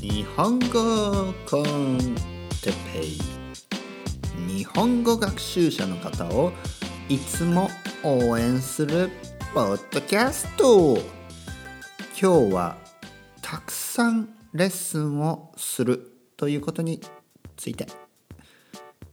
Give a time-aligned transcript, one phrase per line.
[0.00, 1.98] 日本語コン
[2.62, 3.18] テペイ。
[4.46, 6.52] 日本語学習者の方を
[7.08, 7.68] いつも
[8.02, 9.10] 応援する
[9.52, 10.98] ポッドキャスト。
[12.20, 12.76] 今日は
[13.42, 17.00] たくさんレッスンをするということに
[17.56, 17.86] ついて。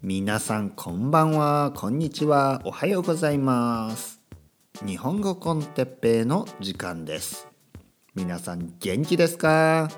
[0.02, 1.72] 皆さんこんばんは。
[1.76, 2.62] こんにちは。
[2.66, 4.20] おはようございます。
[4.86, 7.51] 日本語コンテッペイの時間です。
[8.14, 9.90] 皆さん元気ですか？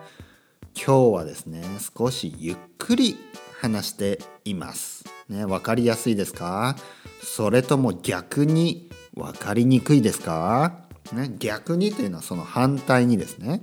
[0.75, 1.63] 今日はですね
[1.97, 3.17] 少しゆっくり
[3.59, 5.03] 話しています。
[5.29, 6.75] ねわかりやすいですか？
[7.23, 10.85] それとも逆にわかりにくいですか？
[11.11, 13.61] ね逆にというのはその反対にですね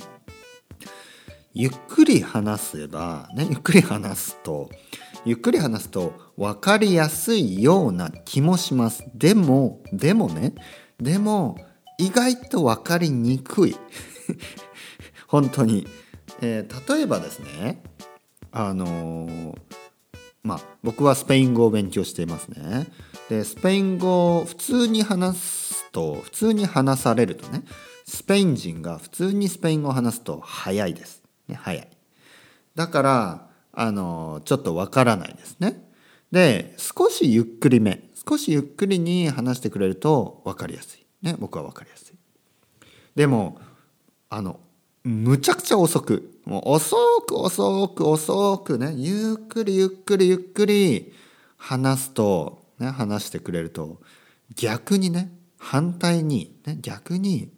[1.55, 4.69] ゆっくり話せばねゆっくり話すと
[5.25, 9.05] ゆっくり話すと分かりやすいような気もします。
[9.15, 10.55] でもでもね
[10.99, 11.57] でも
[11.99, 13.77] 意外と分かりにくい。
[15.27, 15.87] 本当に、
[16.41, 17.83] えー、例えばですね
[18.53, 19.59] あのー、
[20.43, 22.89] まあ僕はスペイン語を勉強していますね。
[23.29, 27.63] でスペイン語を普通に話すと普通に話されるとね
[28.05, 31.89] スペイン人が普通にスペイン語を話すと早いです、ね、早い。
[32.75, 35.89] だからあのちょっとわからないですね。
[36.33, 41.07] で少しゆっくりめ少しゆっくりに話してくれると分かりやすい。
[41.23, 42.15] ね僕は分かりやすい。
[43.15, 43.61] でも
[44.31, 44.61] あの
[45.03, 51.13] むちゃくちゃ遅くもう遅く遅く遅くねゆっくりゆっくりゆっくり
[51.57, 54.01] 話すと、ね、話してくれると
[54.55, 57.51] 逆にね反対に、ね、逆に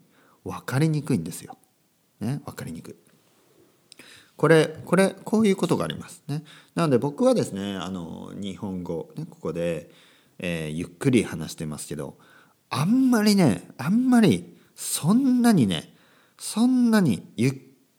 [0.44, 1.56] 分かりにくいんですよ。
[2.20, 2.96] ね、分かりにくい。
[4.36, 6.42] これこれこういうことがありますね。
[6.74, 9.90] なので僕はですねあの日本語、ね、ここで、
[10.38, 12.16] えー、ゆっくり話してますけど
[12.70, 15.91] あんまりねあんまりそんなにね
[16.44, 17.54] そんなにゆっ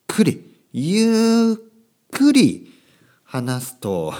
[0.06, 1.56] くりゆっ
[2.12, 2.70] くり
[3.24, 4.14] 話すと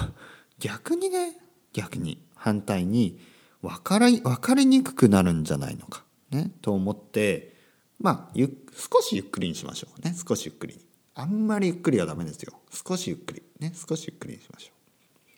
[0.58, 1.36] 逆にね
[1.74, 3.20] 逆に反対に
[3.60, 7.54] 分かり分かりにくくなるんじゃないのか、ね、と思って
[8.00, 10.14] まあゆ少しゆっくりにしましょうね。
[10.16, 10.80] 少しゆっくりに。
[11.14, 12.54] あんまりゆっくりはダメですよ。
[12.72, 13.42] 少しゆっくり。
[13.60, 14.72] ね少しゆっくりにしましょ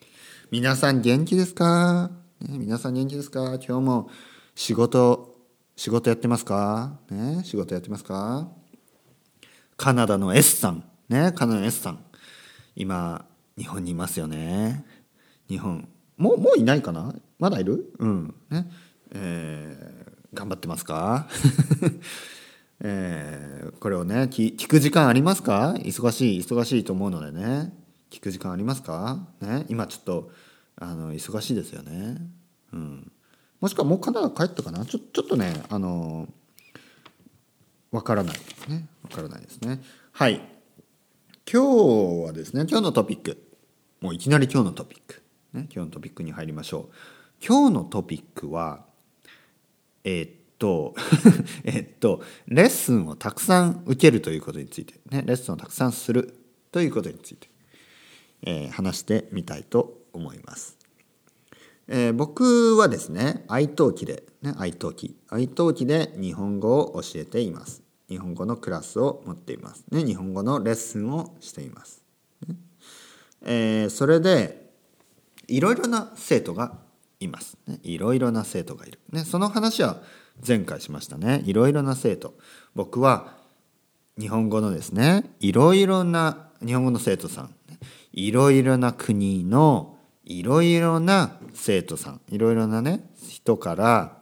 [0.00, 0.05] う。
[0.53, 3.56] 皆さん元気ですか、ね、皆さん元気ですか？
[3.56, 4.10] 今日も
[4.55, 5.34] 仕事
[5.75, 7.00] 仕事やってますか？
[7.10, 8.49] ね仕事やってますか？
[9.76, 10.84] カナダの S さん。
[11.09, 11.98] ねカナダの S さん。
[12.75, 13.25] 今
[13.56, 14.84] 日本にいますよね。
[15.48, 15.88] 日本。
[16.16, 17.14] もうもういないかな？
[17.38, 17.92] まだいる？
[17.98, 18.34] うん。
[18.50, 18.70] ね。
[19.12, 21.28] えー、頑張ってますか？
[22.81, 25.75] えー、これをね聞く時間ありますか？
[25.78, 27.72] 忙しい忙しいと思うのでね。
[28.10, 29.26] 聞く時間ありますか？
[29.41, 29.66] ね。
[29.69, 30.31] 今ちょっと
[30.76, 32.16] あの忙しいですよね。
[32.72, 33.12] うん。
[33.60, 34.84] もしくはもうカナダ帰ったかな？
[34.86, 36.28] ちょちょっとねあの
[37.91, 38.38] わからない。
[38.38, 39.80] ですねわからないですね。
[40.12, 40.41] はい。
[41.50, 43.42] 今日はですね今日のトピック。
[44.00, 46.94] もういきなり今日のトピック、ね、今日のトピックに入りましょう。
[47.47, 48.84] 今日のトピックは
[50.04, 50.94] えー、っと
[51.64, 56.34] えっとレッスンをたくさん受けるということについて、ね、レッスンをたくさんする
[56.72, 57.48] ということについて、
[58.42, 60.75] えー、話してみたいと思います。
[61.88, 65.16] えー、僕はですね愛登記で、ね、愛登記。
[65.28, 67.86] 愛登記で日本語を教えています。
[68.08, 72.02] 日本語のクラスを持っています、ね、日本語のレッスンをしています、
[72.47, 72.54] ね。
[73.42, 74.70] えー、それで
[75.48, 76.78] いろいろな生徒が
[77.19, 80.03] います、ね、いろいろな生徒がいる、ね、その話は
[80.47, 81.42] 前回しましたね。
[81.47, 82.34] いろいろな生徒。
[82.74, 83.34] 僕は
[84.18, 87.54] 日本語のですねいろいろな日本語の生徒さん。
[88.12, 89.96] いろいろな国の
[90.26, 94.19] いろいろな生徒さんいろいろなね人から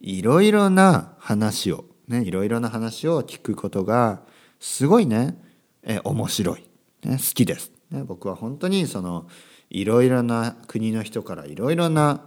[0.00, 4.20] いろいろな話をねいろいろな話を聞くことが
[4.60, 5.42] すごいね
[5.82, 6.64] え面白い、
[7.04, 9.26] ね、好きです、ね、僕は本当にその
[9.70, 12.26] いろいろな国の人からいろいろな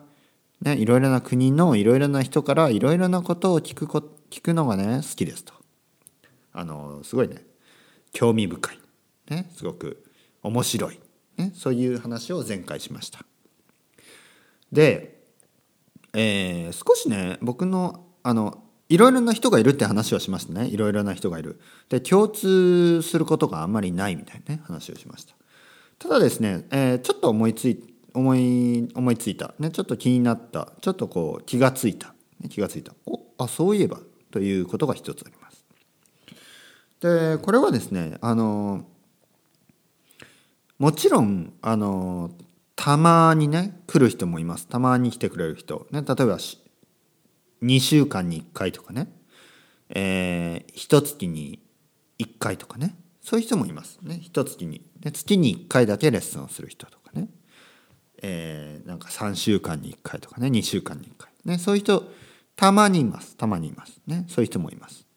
[0.61, 5.53] ね、いろいろな国のいろいろな人からいろいろなことを聞くこ聞くのがね好きですと。
[6.53, 7.43] あのすごいね
[8.13, 8.79] 興味深い、
[9.29, 10.05] ね、すごく
[10.41, 11.02] 面白い。
[11.37, 13.19] ね、そういう話を前回しました。
[14.71, 15.23] で、
[16.13, 21.59] えー、少しね僕のあのいろいろな人がいるって話をしましたねいろいろな人がいる。
[21.89, 25.35] で共通することがあんまりないみたいなね話をしました。
[25.99, 27.83] ただですね、えー、ちょっと思いつい
[28.13, 32.13] 思い思いついた、ね、ちょっと気になったちょっとこう気がついた
[32.49, 33.99] 気がついたおあそういえば
[34.31, 35.65] ということが一つあります。
[36.99, 38.85] でこれはですねあの
[40.83, 42.29] もちろんあの
[42.75, 44.67] たまにね来る人もいます。
[44.67, 46.37] たまに来てくれる人、ね、例えば
[47.61, 49.07] 2週間に1回とかね、
[49.87, 51.61] えー、1月に
[52.19, 52.97] 1回とかね。
[53.21, 53.99] そういう人もいます。
[54.01, 54.81] ね一月に。
[54.99, 57.29] で月に1回だけレッスンをする人とかね、
[58.21, 60.47] えー、なんか3週間に1回とかね。
[60.49, 61.31] 2週間に1回。
[61.45, 62.11] ねそういう人
[62.57, 63.37] たまにいます。
[63.37, 64.01] たまにいます。
[64.05, 65.07] ねそういう人もいます。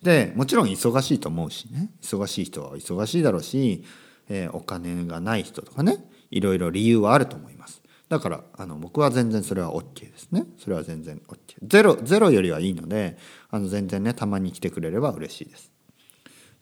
[0.00, 1.90] でもちろん忙しいと思うしね。
[2.00, 3.82] 忙しい人は忙しいだろうし、
[4.28, 5.98] え、お金がない人とかね
[6.30, 7.82] いろいろ理由はあると思います。
[8.08, 10.44] だからあの僕は全然それは OK ですね。
[10.58, 13.16] それは全然 OK ゼロゼロよりはいいので
[13.50, 15.72] あの全然ねたまに来てくれれば嬉しいです。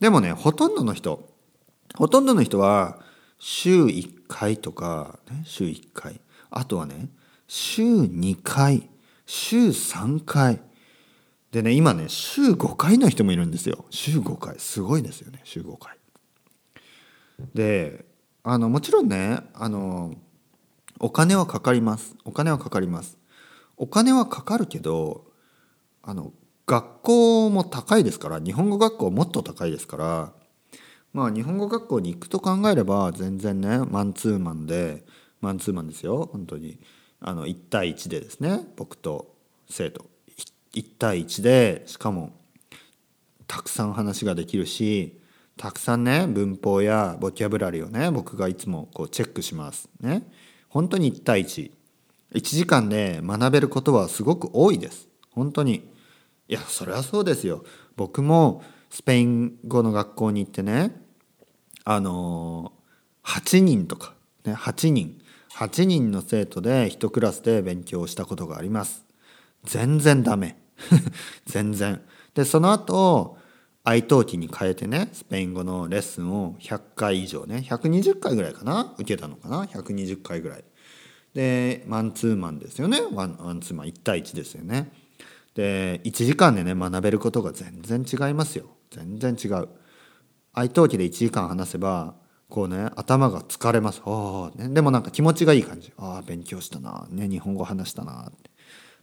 [0.00, 1.28] でもねほとんどの人
[1.96, 2.98] ほとんどの人は
[3.38, 6.20] 週1回とか、ね、週1回。
[6.50, 7.08] あとはね
[7.46, 8.88] 週2回
[9.26, 10.60] 週3回。
[11.52, 13.84] でね今ね週5回の人もいるんですよ。
[13.90, 14.58] 週5回。
[14.58, 15.98] すごいですよね週5回。
[17.54, 18.04] で
[18.42, 20.14] あのもちろんねあの
[21.00, 22.14] お金はかかります。
[22.24, 23.18] お金はかかります。
[23.76, 25.26] お金はかかるけど
[26.02, 26.32] あの
[26.66, 30.32] 学校も高いですから日本語学校もっと高いですから
[31.12, 35.04] まあ日本語学校に行くと考えれば全然ねマンツーマンで
[35.40, 36.28] マンツーマンですよ。
[36.32, 36.78] 本当に。
[37.20, 39.34] あの1対1でですね僕と
[39.68, 40.06] 生徒。
[40.74, 42.32] 1対1でしかも
[43.46, 45.20] たくさん話ができるし
[45.56, 50.22] たくさんね文法やボキャブラリーをね僕がいつもこうチェックしますね。
[50.68, 51.70] 本当に1対11
[52.40, 55.08] 時間で学べることはすごく多いです。
[55.30, 55.88] 本当に。
[56.48, 57.64] いやそれはそうですよ。
[57.96, 60.94] 僕もスペイン語の学校に行ってね
[61.84, 62.72] あの
[63.24, 64.14] 8人とか、
[64.44, 65.20] ね、8人。
[65.54, 69.04] 8人の生徒で1クラスで勉強したことがあります。
[69.62, 70.58] 全然ダメ。
[71.46, 72.02] 全然。
[72.34, 73.38] でその後
[73.86, 80.64] 愛登記に変えてねスペイン語のレッスンを100回以上ね120回ぐらいかな受けたのかな120回ぐらい。
[81.34, 83.00] でマンツーマンですよね。
[83.12, 84.90] ワンワンツーマン1対1ですよね。
[85.54, 88.66] で1時間でね学べることが全然違いますよ。
[88.90, 89.68] 全然違う。
[90.52, 92.14] 愛登記で1時間話せば
[92.48, 94.00] こうね頭が疲れます。
[94.06, 95.92] ああ、ね、でもなんか気持ちがいい感じ。
[95.98, 98.50] ああ勉強したな、ね、日本語話したなって。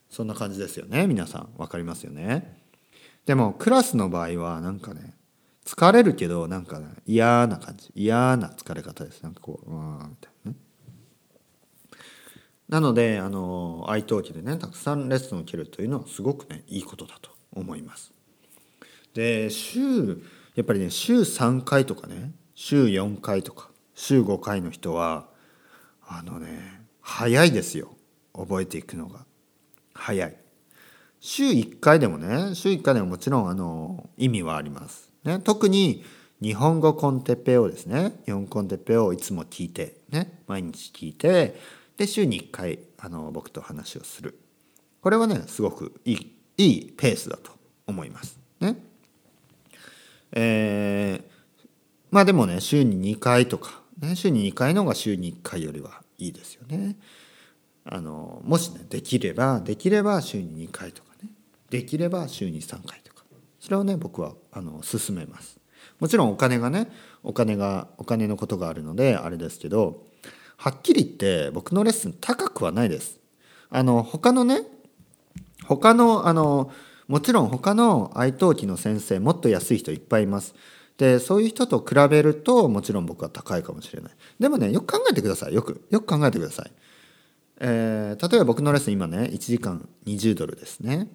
[0.10, 1.06] そんな感じですよね。
[1.08, 2.61] 皆さん分かりますよね。
[3.26, 5.14] でもクラスの場合はなんかね
[5.66, 7.92] 疲れるけどなんか、ね、嫌な感じ。
[7.96, 9.22] 嫌な疲れ方です。
[9.22, 10.58] なんかこううんみたいなね。
[12.68, 18.12] なのであの愛登記でねたくさんレッスンを受けるというのはすごくねいいことだと思います。
[19.14, 20.22] で週
[20.56, 25.28] やっぱりね週3回とかね週4回とか週5回の人は
[26.08, 27.96] あのね早いですよ。
[28.34, 29.26] 覚えていくのが。
[29.94, 30.41] 早い。
[31.22, 36.04] 週1回でもね週1回でももちろんあの意味はあります、ね、特に
[36.42, 41.56] 日本語コンテッペをですね日本コンテッペをいつも聞いてね毎日聞いて
[41.96, 44.40] で週に1回あの僕と話をする。
[45.02, 47.52] これはねすごくいいいいペースだと
[47.86, 48.40] 思います。
[48.60, 48.78] ね。
[50.32, 51.68] えー、
[52.10, 56.98] まあでもね週に2回とか、ね、週に2回の方が週に1回よりはいいですよね。
[57.84, 61.11] あのもしねできればできれば週に2回とか
[61.72, 63.24] できれば週に3回とか。
[63.60, 65.58] それをね僕はあの進めます。
[66.00, 66.92] もちろんお金がね
[67.24, 70.04] お金がお金のことがあるのであれですけど
[70.58, 73.20] はっきり言って僕のレッスン高くはないです。
[73.70, 74.64] あの他のね
[75.66, 76.72] 他のあの
[77.08, 80.54] もちろん他の愛登記の先生もっと安い人いっぱいいます。
[80.98, 84.12] でそういう人と比べるともちろん僕は高いかもしれない。
[84.40, 85.54] でもねよく考えてください。
[85.54, 86.72] よくよく考えてください。
[87.62, 91.08] えー、例えば僕のレッスン今ね1時間20ドルですね、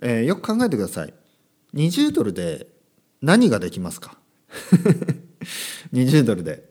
[0.00, 1.14] えー、よく考えてください。
[1.74, 2.66] 20ドルで
[3.22, 4.18] 何ができますか？
[5.92, 6.64] 20ドルで、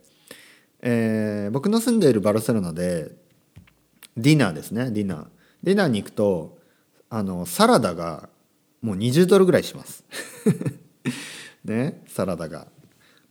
[0.81, 3.11] えー、僕の住んでいるバルセロナで
[4.17, 5.27] ディナーですねディナー。
[5.63, 6.57] ディナーに行くと
[7.09, 8.29] あのサラダが
[8.81, 10.03] もう20ドルぐらいします。
[11.65, 12.67] ねサラダが。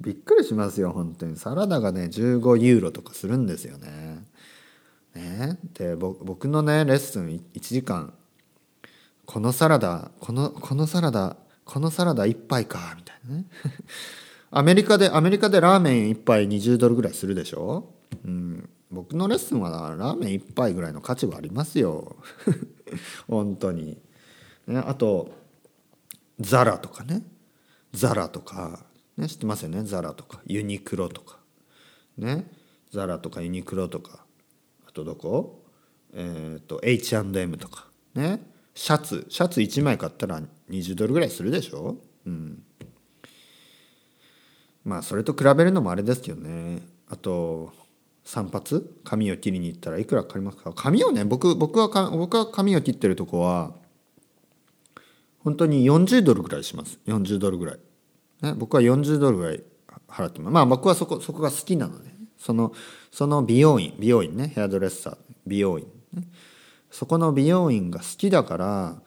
[0.00, 1.36] びっくりしますよ本当に。
[1.36, 4.24] サラダがね15ユーロとかするんですよね。
[5.14, 8.14] ね、で僕のねレッスン1時間
[9.28, 13.44] このサラダこのこのサラダこのサラダ1杯かみたいなね。
[14.50, 17.92] アメリカでアメリカでラーメン1杯20ドルぐらいするでしょ、
[18.24, 22.16] うん、僕のレッスンはラーメン1杯ぐらいの価値はありますよ。
[23.28, 23.98] 本当に、
[24.66, 25.30] ね、あと
[26.40, 27.22] ザラとかね。
[27.92, 28.86] ザラとか、
[29.18, 29.82] ね、知ってますよね？
[29.82, 30.40] ザラとか。
[30.46, 31.38] ユニクロとか。
[32.16, 32.50] ね
[32.90, 34.24] ザラとかユニクロとか。
[34.86, 35.66] あとどこ？
[36.14, 37.88] えっ、ー、と H&M とか。
[38.14, 38.56] ね。
[38.78, 41.96] シャツシャツ1枚買ったら20ドルぐらいするでしょ？
[42.24, 42.62] うん。
[44.84, 46.80] まあそれと比べるのもあれですけどね。
[47.08, 47.72] あと
[48.22, 48.62] 散髪？
[49.02, 50.72] 髪を切りに行ったらいくらかかりますか？
[50.72, 53.72] 髪をね僕僕は僕は髪を切ってるとこは
[55.40, 57.00] 本当に40ドルぐらいします。
[57.08, 57.78] 40ドルぐらい。
[58.42, 59.62] ね、僕は40ドルぐらい
[60.06, 60.54] 払ってます。
[60.54, 62.72] まあ僕はそこそこが好きなのでその
[63.10, 64.52] その美容院美容院ね。
[64.54, 65.16] ヘアドレッサー
[65.48, 66.22] 美容院、ね、
[66.90, 69.02] そこの美容院が好きだから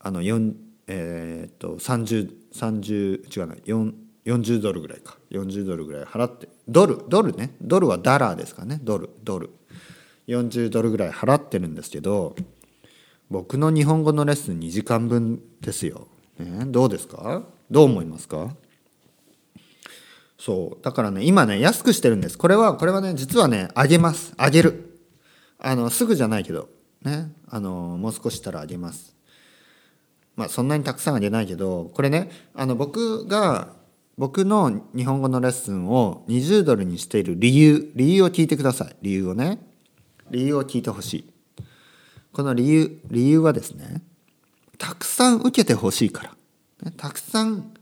[0.00, 0.54] あの4
[0.86, 3.92] えー、っと3030違うな4
[4.24, 5.16] 40ドルぐらいか。
[5.30, 6.48] 40ドルぐらい払って。
[6.68, 7.54] ドルドルね。
[7.62, 8.78] ドルはダラーですかね。
[8.82, 9.50] ドルドル。
[10.26, 12.36] 40ドルぐらい払ってるんですけど
[13.30, 16.06] 僕の日本語のレッスン2時間分ですよ、
[16.38, 17.44] ね、どうですか？
[17.70, 18.54] どう思いますか？
[20.38, 20.84] そう。
[20.84, 22.36] だからね今ね安くしてるんです。
[22.36, 24.34] これはこれはね実はねあげます。
[24.36, 25.00] あげる。
[25.58, 26.68] あのすぐじゃないけど。
[27.02, 29.14] ねあのもう少したらあげます。
[30.36, 33.68] まあそんなにたくさんあげないけどこれねあの僕が
[34.16, 38.96] 僕の日本語のレッスンを20ドルにしている理由理由を聞いてください。
[39.02, 39.58] 理由をね。
[40.30, 41.32] 理由を聞いてほしい。
[42.32, 44.02] この理由理由はですね
[44.78, 46.22] たくさん受けてほしいか
[46.82, 47.74] ら、たくさん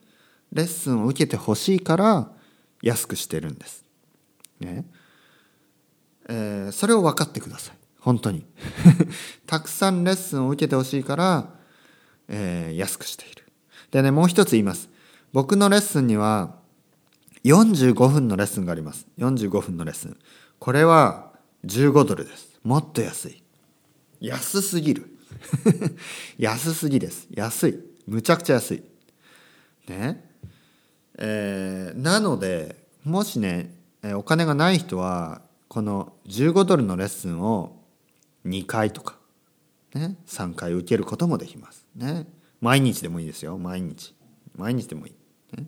[0.53, 2.31] レッスンを受けてほしいから
[2.83, 3.85] 安くしてるんです、
[4.61, 4.87] ね。
[6.29, 7.77] えー、それを分かってください。
[8.07, 8.47] 本当に。
[9.47, 11.51] たくさんレッスンを受けてほしいから、
[12.29, 13.43] えー、安くしている。
[13.91, 14.89] でねもう一つ言います。
[15.33, 16.55] 僕のレッスンには
[17.43, 19.09] 45分のレッスンがあります。
[19.19, 20.17] 45分のレッスン。
[20.61, 21.33] これは
[21.65, 22.61] 15ドルです。
[22.63, 23.43] もっと安い。
[24.21, 25.11] 安すぎる。
[26.39, 27.27] 安すぎです。
[27.33, 27.81] 安い。
[28.07, 28.83] むちゃくちゃ安い。
[29.89, 30.31] ね。
[31.19, 33.75] えー、なのでもしね
[34.15, 37.76] お金がない人はこの15ドルのレッスンを
[38.47, 39.19] 2回とか、
[39.95, 41.87] ね、3回受けることもできます。
[41.95, 42.27] ね、
[42.61, 43.59] 毎日でもいいですよ。
[43.59, 44.15] 毎日。
[44.55, 45.57] 毎日でもいい。
[45.57, 45.67] ね。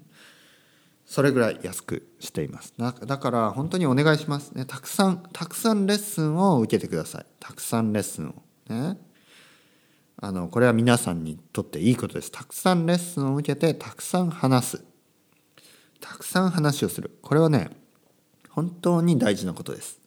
[1.05, 2.75] それぐらい安くしています。
[2.77, 4.53] だから本当にお願いします。
[4.53, 4.67] ね。
[4.67, 7.27] たくさんたくさんレッスンを受けてください。
[7.41, 8.43] たくさんレッスンを。
[8.73, 8.99] ね。
[10.21, 12.31] あのこれは皆さんにとっていいことです。
[12.31, 14.85] たくさんレッスンを受けてたくさん話す。
[16.01, 17.19] たくさん話をする。
[17.23, 17.71] これはね
[18.51, 20.01] 本当に大事なことです。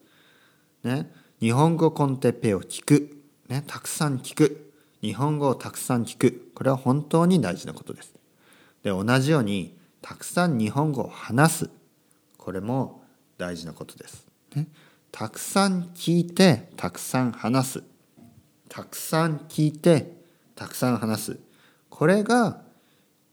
[0.84, 1.12] ね。
[1.42, 3.18] 日本語コンテッペを聞く。
[3.50, 4.74] ねたくさん聞く。
[5.02, 6.52] 日本語をたくさん聞く。
[6.54, 8.14] これは本当に大事なことです。
[8.84, 11.70] で同じようにたくさん日本語を話す。
[12.38, 13.04] これも
[13.40, 14.28] 大事なことです。
[14.54, 14.68] ね、
[15.12, 17.84] たくさん聞いてたくさん話す。
[18.70, 20.16] たくさん聞いて
[20.54, 21.40] たくさん話す。
[21.90, 22.62] これが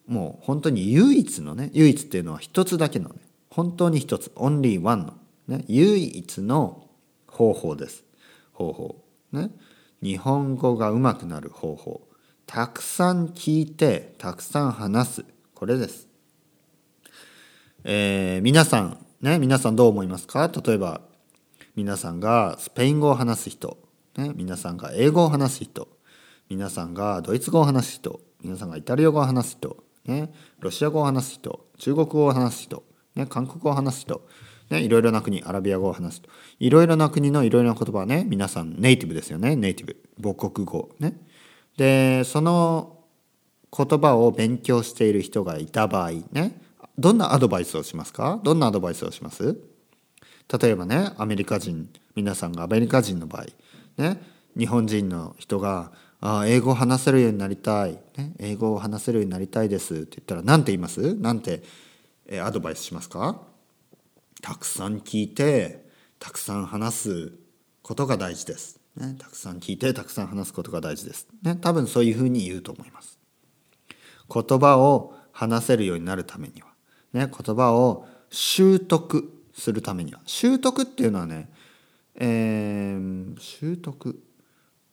[0.06, 3.16] もう本当に唯一のね唯一っていうのは一つだけのね
[3.50, 6.87] 本当に一つ only one の、ね、唯一の
[7.38, 8.04] 方法です。
[8.52, 9.04] 方法。
[9.30, 9.52] ね。
[10.02, 12.08] 日本語がうまくなる方法。
[12.46, 15.24] たくさん聞いてたくさん話す。
[15.54, 16.08] これです。
[17.84, 20.50] えー、皆さんね皆さんどう思いますか？
[20.52, 21.00] 例えば
[21.76, 23.78] 皆さんがスペイン語を話す人、
[24.16, 25.86] ね、皆さんが英語を話す人。
[26.48, 28.20] 皆さんがドイツ語を話す人。
[28.42, 29.76] 皆さんがイタリア語を話す人、
[30.06, 31.66] ね、ロシア語を話す人。
[31.78, 32.82] 中国語を話す人、
[33.14, 34.26] ね、韓国語を話す人、
[34.70, 36.28] ね、いろいろな国アラビア語を話す人
[36.60, 39.56] いろいろな国のいろいろな言葉はね皆さんネイティブですよね。
[39.56, 39.96] ネイティブ。
[40.22, 40.90] 母国語。
[40.98, 41.18] ね。
[41.76, 42.98] でその
[43.76, 46.60] 言葉を勉強している人がいた場合ね。
[46.98, 48.40] どんなアドバイスをしますか？
[48.42, 49.56] どんなアドバイスをします？
[50.60, 51.88] 例えばねアメリカ人。
[52.14, 53.46] 皆さんがアメリカ人の場合。
[54.02, 54.20] ね。
[54.56, 61.14] 日本人の人が「あ英語を話せるようになりたい、ね、英語を話せるようになりたいです」って言ったら何て言います？
[61.14, 61.62] なんて、
[62.42, 63.40] アドバイスしますか？
[64.42, 65.84] たくさん聞いて
[66.18, 67.32] たくさん話す
[67.82, 68.80] ことが大事です。
[68.96, 71.28] ね、たくさん聞いてたくさん話すことが大事です。
[71.42, 73.18] ね、多分そういうふうに言うと思います。
[74.32, 76.68] 言葉を話せるようになるためには。
[77.12, 80.20] ね、言葉を習得するためには。
[80.26, 81.48] 習得っていうのはね、
[82.16, 84.20] えー、習得。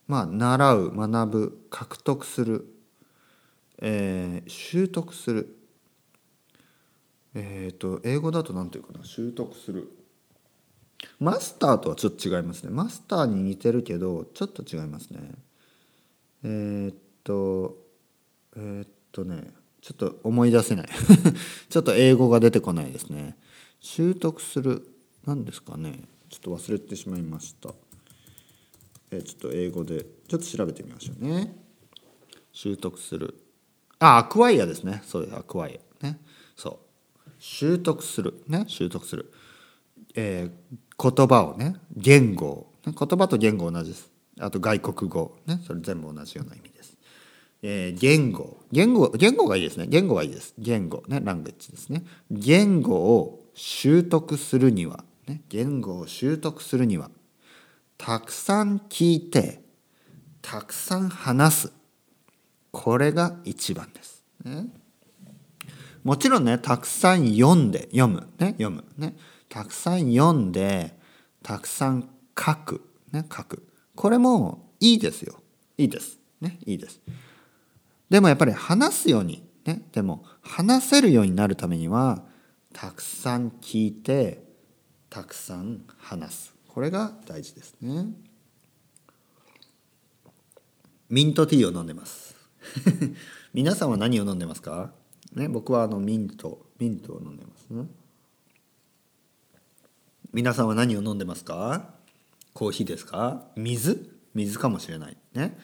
[0.08, 2.68] まあ習う学ぶ獲得する、
[3.82, 5.55] えー、習得する。
[7.36, 9.92] えっ、ー、と英語だと何て言うかな習得する。
[11.20, 12.72] マスターとはちょっと違いますね。
[12.72, 15.20] マスターに似てるけどちょっと違いますね。
[16.44, 17.78] えっと
[18.56, 19.52] えっとね
[19.82, 20.90] ちょっと思い出せない。
[21.70, 23.38] ちょっと英語が出てこないですね。
[23.80, 24.88] 習得する。
[25.26, 26.08] 何ですかね。
[26.30, 27.74] ちょっと忘れてしまいました。
[29.12, 31.56] えちょっと英語でちょっと調べてみましょうね。
[32.52, 33.36] 習得する。
[34.00, 35.04] あアクワイアですね。
[35.06, 35.36] そうです。
[35.36, 36.06] アクワイア。
[36.06, 36.20] ね。
[36.56, 36.85] そう。
[37.48, 38.44] 習得する。
[38.48, 38.66] ね。
[38.68, 39.32] 習得する。
[40.16, 42.72] えー、言葉をね言語。
[42.88, 44.10] ね、言葉と言語同じです。
[44.40, 45.38] あと外国語。
[45.46, 46.98] ねそれ全部同じような意味です。
[47.62, 48.58] えー、言語。
[48.72, 49.86] 言語言語がいいですね。
[49.88, 50.56] 言語はいいです。
[50.58, 51.04] 言語。
[51.08, 52.04] ねラングエッジですね。
[52.32, 57.12] 言語を習得するには、ね、言語を習得するには。
[58.00, 59.62] たくさん聞いて
[60.42, 61.74] たくさん話す。
[62.72, 64.66] これが一番です、ね、
[66.06, 68.30] もちろんねたくさん読んで読む。
[68.38, 68.86] ね読む。
[68.96, 69.18] ね。
[69.50, 70.96] たくさん読んで
[71.42, 72.08] たくさん
[72.40, 72.82] 書く。
[73.12, 73.68] ね書く。
[73.96, 75.42] これもいいですよ。
[75.80, 76.20] いいです。
[76.40, 77.02] ねいいです。
[78.08, 79.44] でもやっぱり話すように。
[79.66, 82.22] ねでも話せるようになるためには
[82.72, 84.44] たくさん聞いて
[85.10, 86.56] たくさん話す。
[86.68, 88.10] これが大事ですね。
[91.10, 92.36] ミントティーを飲んでます。
[93.56, 94.94] 皆さんは何を飲んでますか？
[95.36, 97.86] ね僕はあのミントミントを飲んでますね。
[100.34, 101.94] 皆さんは何を飲んでますか？
[102.54, 103.48] コーヒーですか？
[103.56, 104.18] 水？
[104.34, 105.18] 水かもしれない。
[105.34, 105.58] ね。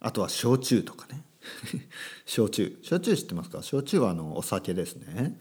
[0.00, 1.22] あとは焼酎とかね。
[2.26, 2.78] 焼酎。
[2.82, 3.62] 焼酎知ってますか？
[3.62, 5.38] 焼酎はあのお酒ですね。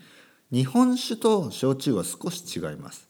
[0.51, 3.09] 日本酒と焼酎は少し違います。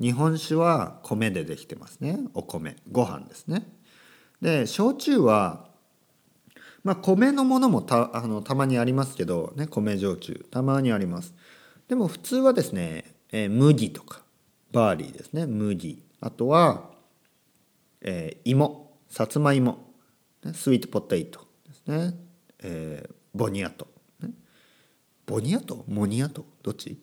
[0.00, 2.20] 日本酒は米でできてますね。
[2.34, 2.76] お米。
[2.90, 3.66] ご飯ですね。
[4.40, 5.67] で焼酎は
[6.88, 11.34] まあ米のものもたあのたまにありますけど、ね、米焼酎たまにあります。
[11.86, 14.22] でも普通はですね、えー、麦とか
[14.72, 16.02] barley ですね麦。
[16.22, 16.88] あとは、
[18.00, 19.92] えー、芋さつまいも
[20.54, 22.14] sweet potato ですね、
[22.62, 23.86] えー、 boniato、
[24.22, 24.30] ね、
[25.26, 27.02] boniato moniato どっち、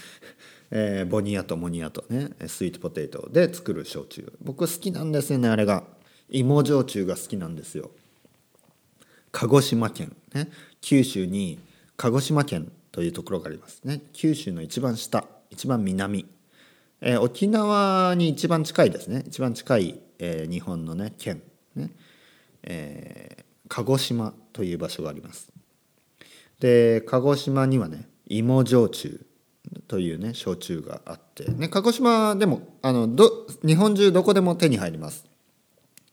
[0.72, 4.32] えー、 boniato moniato ね sweet potato で作る焼酎。
[4.40, 5.84] 僕好きなんですよねあれが。
[6.30, 7.90] 芋焼酎が好きなんですよ。
[9.32, 10.50] 鹿児島県ね。
[10.80, 11.58] 九州に
[11.96, 14.00] 鹿児島県というところがありますね。
[14.12, 16.26] 九州の一番下一番南。
[17.00, 19.24] えー、沖縄に一番近いですね。
[19.26, 21.42] 一番近い、えー、日本のね県
[21.76, 21.90] ね、
[22.62, 25.52] えー、鹿児島という場所があります。
[26.60, 29.20] で鹿児島にはね芋焼酎
[29.86, 35.24] というね焼酎があって、ね、鹿児島でもあのど日本中どこでも手に入ります。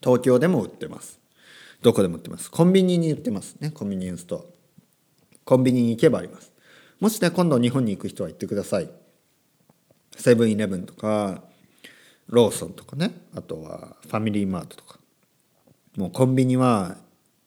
[0.01, 1.19] 東京でも売ってます。
[1.85, 2.49] どこでも売ってます。
[2.49, 3.69] コンビニに売ってますね。
[3.69, 5.37] コンビニエンスストア。
[5.43, 6.51] コンビニに行けばあります。
[6.99, 8.89] もしね今度日本に行く人は行ってください。
[10.17, 11.43] セブンイレブンとか
[12.25, 13.11] ローソンとかね。
[13.35, 14.99] あとはファミリーマートとか。
[15.95, 16.97] もうコンビニは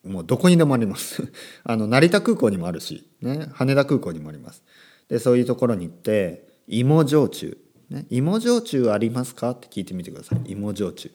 [0.04, 1.32] もうどこにでもあります。
[1.64, 4.62] あの成田空港にもあるし、ね、羽田空港にもあります。
[5.08, 7.58] でそういうところに行って芋焼酎、
[7.90, 9.50] ね、芋焼酎ありますか？
[9.50, 10.52] って聞いてみてください。
[10.52, 11.10] 芋焼酎。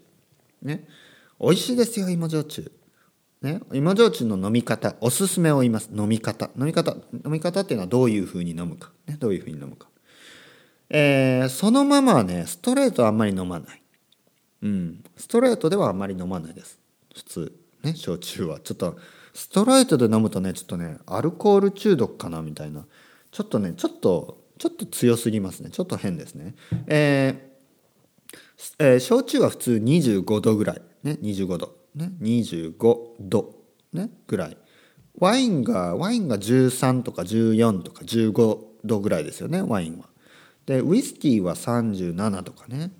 [0.61, 0.85] ね。
[1.39, 2.69] 美味しいですよ芋焼酎。
[3.43, 5.89] ね、芋焼酎の飲み方おすすめを言います。
[5.93, 6.49] 飲み方。
[6.57, 9.89] 飲み方飲み方っていうのはどういうふうに飲むか、ね、どういうふうに飲むか。
[10.89, 13.81] えー、そのままはねストレートはあんまり飲まない、
[14.61, 16.79] うん、ストレートではあんまり飲まないです。
[17.13, 17.53] 普通。
[17.83, 18.61] ね焼酎は。
[18.61, 18.97] ちょっと
[19.33, 22.85] ストレートで飲むとねちょっとねアルコール中毒かなみたいな。
[23.31, 25.69] ちょっとねちょっとちょっと強すぎますね。
[25.69, 26.55] ちょっと変ですね。
[26.87, 30.81] えー、えー、焼酎は普通25度ぐらい。
[31.03, 33.55] ね25度ね25度
[33.93, 34.57] ねぐらい。
[35.19, 40.05] ワインがワインが13とか14とか15度ぐらいですよねワインは。
[40.65, 42.91] でウイスキーは37とかね、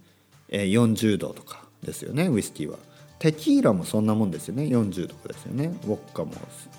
[0.50, 2.78] 40度とかですよねウイスキーは。
[3.20, 5.68] テキーラもそんなもんですよね40度ですよね。
[5.86, 6.32] ウォッカも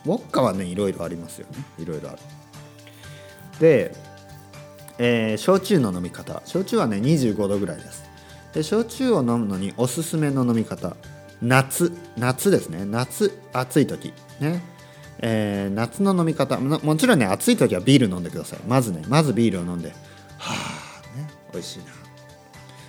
[0.05, 2.18] ウォッカはねいろいろありますよねいろいろある。
[3.61, 3.94] で、
[4.98, 6.42] えー、焼酎の飲み方。
[6.44, 8.05] 焼酎はね25度ぐらいです。
[8.53, 10.96] で焼酎を飲むのにおすすめの飲み方。
[11.44, 12.85] 夏夏ですね。
[12.85, 14.12] 夏暑い時。
[14.40, 14.62] ね。
[15.20, 16.59] えー、夏の飲み方。
[16.59, 18.61] もちろんね暑い時はビール飲んでください。
[18.66, 19.90] まずねまずビールを飲んで。
[20.38, 21.28] はあね。
[21.52, 21.85] 美味しいな。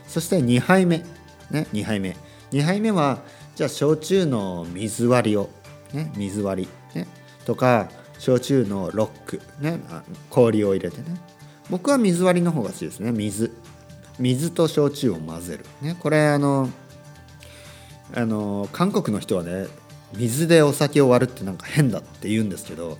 [0.08, 1.00] そして2杯目。
[1.52, 2.15] ね2杯目。
[2.52, 3.20] 2杯目は
[3.56, 5.50] じゃあ焼酎の水割りを。
[5.94, 7.00] ね水割り。
[7.00, 7.08] ね。
[7.46, 9.41] とか焼酎のロック。
[9.60, 9.80] ね。
[10.30, 11.20] 氷を入れてね。
[11.70, 13.12] 僕は水割りの方が好きですね。
[13.12, 13.52] 水。
[14.18, 15.65] 水と焼酎を混ぜる。
[15.82, 15.96] ね。
[16.00, 16.70] これあの
[18.13, 19.68] あの韓国の人はね
[20.13, 22.98] 水でお酒を割るってなんか変だって言うんですけど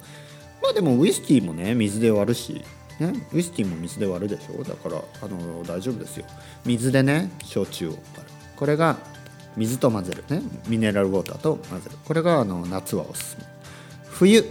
[0.62, 2.64] まあでもウイスキーもね水で割るし
[3.00, 4.64] ね、ウイスキーも水で割るでしょ。
[4.64, 6.26] だからあの大丈夫ですよ。
[6.66, 8.06] 水でね焼酎を割る。
[8.56, 8.96] これが
[9.58, 10.24] 水と混ぜる。
[10.30, 11.98] ねミネラルウォーターと混ぜる。
[12.06, 13.46] これがあの夏はおすすめ。
[14.06, 14.46] 冬。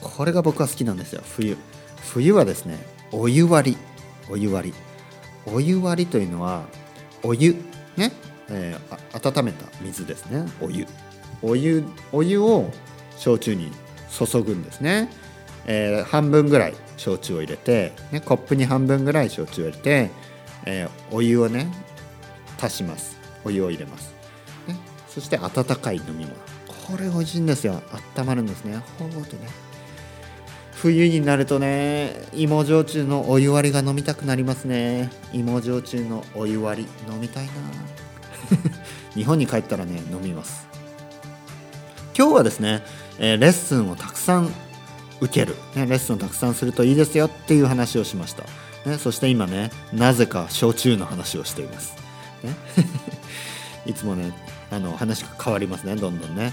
[0.00, 1.22] これが僕は好きなんですよ。
[1.24, 1.56] 冬。
[2.12, 2.78] 冬はですね
[3.12, 3.78] お湯割り。
[4.28, 4.74] お湯割り。
[5.46, 6.64] お湯割りというのは
[7.22, 7.56] お湯。
[7.96, 8.12] ね、
[8.50, 10.44] えー、温めた水ですね。
[10.60, 10.86] お湯。
[11.42, 12.70] お湯お湯を
[13.16, 13.70] 焼酎に
[14.10, 15.08] 注ぐんですね、
[15.66, 20.10] えー、半分ぐらい焼酎を入れて、ね、コップに半分ぐらい焼酎を入れて、
[20.64, 21.70] えー、お湯をね
[22.60, 23.18] 足します。
[23.44, 24.12] お湯を入れます、
[24.66, 24.76] ね、
[25.08, 26.34] そして温かい飲み物。
[26.88, 27.82] これ美味しいんですよ。
[28.16, 28.78] 温まるんですね。
[28.98, 29.48] ほうとね。
[30.74, 35.10] 冬になるとね芋焼酎のお湯割りが飲みたくなりますね。
[35.32, 37.52] 芋焼酎のお湯割り飲みたいな。
[39.14, 40.68] 日本に帰ったらね飲みます。
[42.16, 42.82] 今日はですね、
[43.18, 44.52] え、レッスンをたくさん
[45.20, 48.44] 受ける、ね、レッスンをたくさんするといいですよっていう話をしました、
[48.88, 51.94] ね、そして今ねなぜか焼酎の話をしています、
[52.42, 52.56] ね、
[53.86, 54.32] いつもね
[54.70, 56.52] あの話が変わりますねどんどんね。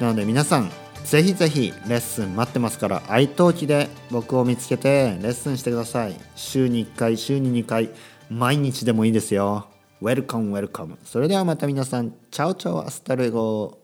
[0.00, 0.70] なので皆さん
[1.04, 6.16] ぜひぜひレッスン待ってますから italki で僕を見つけてレッスンしてください。
[6.34, 7.90] 週に1回週に2回
[8.28, 9.68] 毎日でもいいですよ。
[10.00, 13.78] welcome welcome それではまた皆さん chao chao hasta luego